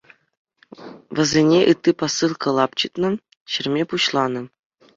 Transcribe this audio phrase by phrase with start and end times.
[1.15, 3.09] Вӗсене ытти посылка лапчӑтнӑ,
[3.53, 4.43] ҫӗрме пуҫланӑ.